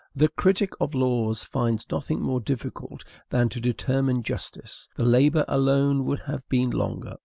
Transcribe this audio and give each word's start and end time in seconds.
The 0.15 0.29
critic 0.29 0.71
of 0.79 0.95
laws 0.95 1.43
finds 1.43 1.85
nothing 1.91 2.23
more 2.23 2.39
difficult 2.41 3.03
than 3.29 3.49
to 3.49 3.61
determine 3.61 4.23
justice: 4.23 4.89
the 4.95 5.05
labor 5.05 5.45
alone 5.47 6.05
would 6.05 6.21
have 6.21 6.49
been 6.49 6.71
longer. 6.71 7.17